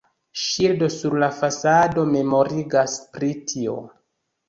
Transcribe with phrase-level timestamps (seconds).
[0.43, 3.81] Ŝildo sur la fasado memorigas pri tio.